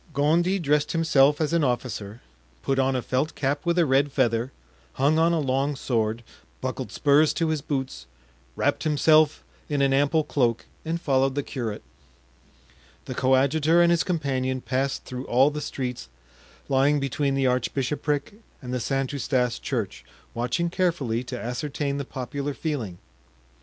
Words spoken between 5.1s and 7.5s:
on a long sword, buckled spurs to